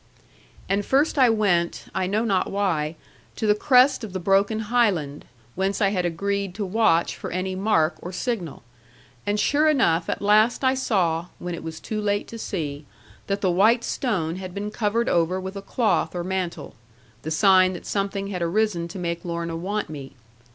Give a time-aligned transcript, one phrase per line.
[0.67, 2.95] And first I went, I know not why,
[3.35, 7.53] to the crest of the broken highland, whence I had agreed to watch for any
[7.53, 8.63] mark or signal.
[9.27, 12.87] And sure enough at last I saw (when it was too late to see)
[13.27, 16.73] that the white stone had been covered over with a cloth or mantle,
[17.21, 20.13] the sign that something had arisen to make Lorna want me.